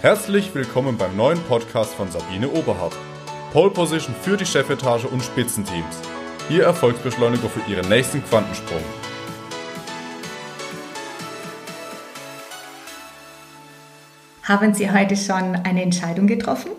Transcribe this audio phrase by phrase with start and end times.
[0.00, 2.96] Herzlich willkommen beim neuen Podcast von Sabine Oberhardt.
[3.52, 6.00] Pole Position für die Chefetage und Spitzenteams.
[6.48, 8.78] Ihr Erfolgsbeschleuniger für Ihren nächsten Quantensprung.
[14.44, 16.70] Haben Sie heute schon eine Entscheidung getroffen?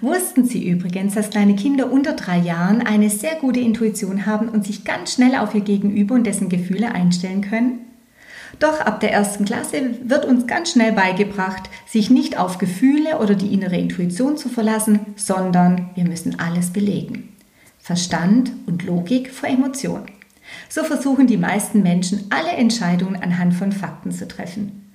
[0.00, 4.64] Wussten Sie übrigens, dass kleine Kinder unter drei Jahren eine sehr gute Intuition haben und
[4.64, 7.80] sich ganz schnell auf ihr Gegenüber und dessen Gefühle einstellen können?
[8.58, 13.34] Doch ab der ersten Klasse wird uns ganz schnell beigebracht, sich nicht auf Gefühle oder
[13.34, 17.36] die innere Intuition zu verlassen, sondern wir müssen alles belegen.
[17.78, 20.06] Verstand und Logik vor Emotion.
[20.68, 24.92] So versuchen die meisten Menschen alle Entscheidungen anhand von Fakten zu treffen.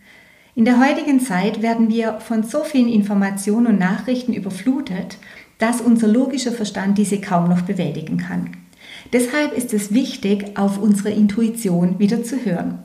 [0.55, 5.17] In der heutigen Zeit werden wir von so vielen Informationen und Nachrichten überflutet,
[5.59, 8.57] dass unser logischer Verstand diese kaum noch bewältigen kann.
[9.13, 12.79] Deshalb ist es wichtig, auf unsere Intuition wieder zu hören.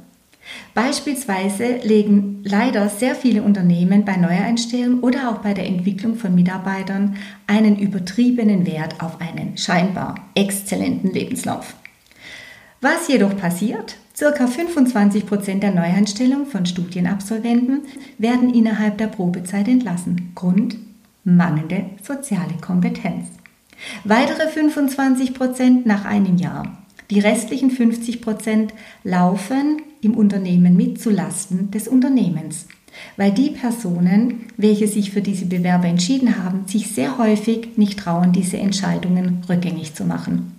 [0.75, 7.17] Beispielsweise legen leider sehr viele Unternehmen bei Neueinstellungen oder auch bei der Entwicklung von Mitarbeitern
[7.47, 11.75] einen übertriebenen Wert auf einen scheinbar exzellenten Lebenslauf.
[12.81, 13.97] Was jedoch passiert?
[14.15, 17.83] Circa 25 Prozent der Neueinstellungen von Studienabsolventen
[18.19, 20.33] werden innerhalb der Probezeit entlassen.
[20.35, 20.77] Grund?
[21.25, 23.27] Mangelnde soziale Kompetenz.
[24.05, 26.86] Weitere 25 Prozent nach einem Jahr.
[27.11, 32.67] Die restlichen 50 Prozent laufen im Unternehmen mit zulasten des Unternehmens,
[33.17, 38.33] weil die Personen, welche sich für diese Bewerber entschieden haben, sich sehr häufig nicht trauen,
[38.33, 40.53] diese Entscheidungen rückgängig zu machen.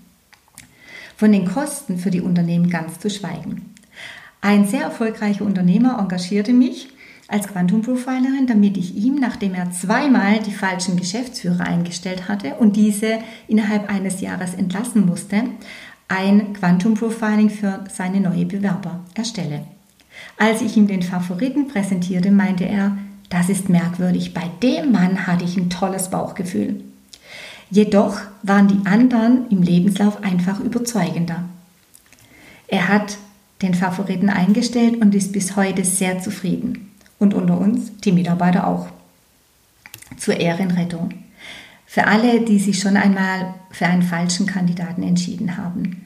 [1.17, 3.73] Von den Kosten für die Unternehmen ganz zu schweigen.
[4.39, 6.89] Ein sehr erfolgreicher Unternehmer engagierte mich
[7.27, 12.75] als Quantum Profilerin, damit ich ihm, nachdem er zweimal die falschen Geschäftsführer eingestellt hatte und
[12.77, 15.43] diese innerhalb eines Jahres entlassen musste,
[16.07, 19.65] ein Quantum Profiling für seine neue Bewerber erstelle.
[20.37, 22.97] Als ich ihm den Favoriten präsentierte, meinte er,
[23.29, 26.81] das ist merkwürdig, bei dem Mann hatte ich ein tolles Bauchgefühl.
[27.69, 31.43] Jedoch waren die anderen im Lebenslauf einfach überzeugender.
[32.67, 33.17] Er hat
[33.61, 36.91] den Favoriten eingestellt und ist bis heute sehr zufrieden.
[37.19, 38.87] Und unter uns die Mitarbeiter auch.
[40.17, 41.13] Zur Ehrenrettung.
[41.89, 46.05] Für alle, die sich schon einmal für einen falschen Kandidaten entschieden haben.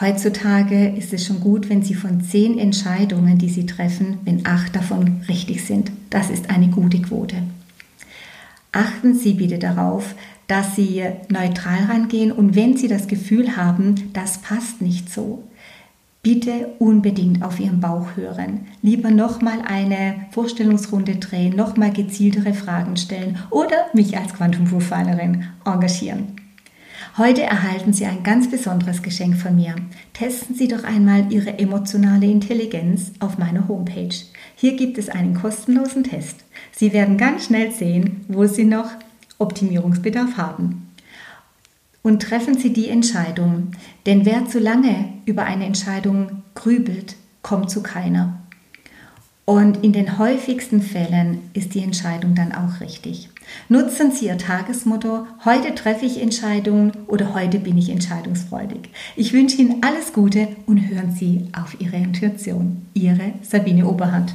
[0.00, 4.76] Heutzutage ist es schon gut, wenn Sie von zehn Entscheidungen, die Sie treffen, wenn acht
[4.76, 5.90] davon richtig sind.
[6.10, 7.42] Das ist eine gute Quote.
[8.70, 10.14] Achten Sie bitte darauf,
[10.46, 15.42] dass Sie neutral rangehen und wenn Sie das Gefühl haben, das passt nicht so,
[16.26, 18.62] bitte unbedingt auf Ihren Bauch hören.
[18.82, 26.34] Lieber nochmal eine Vorstellungsrunde drehen, nochmal gezieltere Fragen stellen oder mich als Quantum Profilerin engagieren.
[27.16, 29.76] Heute erhalten Sie ein ganz besonderes Geschenk von mir.
[30.14, 34.16] Testen Sie doch einmal Ihre emotionale Intelligenz auf meiner Homepage.
[34.56, 36.38] Hier gibt es einen kostenlosen Test.
[36.72, 38.90] Sie werden ganz schnell sehen, wo Sie noch
[39.38, 40.85] Optimierungsbedarf haben
[42.06, 43.72] und treffen Sie die Entscheidung.
[44.06, 48.38] Denn wer zu lange über eine Entscheidung grübelt, kommt zu keiner.
[49.44, 53.28] Und in den häufigsten Fällen ist die Entscheidung dann auch richtig.
[53.68, 58.88] Nutzen Sie Ihr Tagesmotto, heute treffe ich Entscheidungen oder heute bin ich entscheidungsfreudig.
[59.16, 62.86] Ich wünsche Ihnen alles Gute und hören Sie auf Ihre Intuition.
[62.94, 64.32] Ihre Sabine Oberhardt.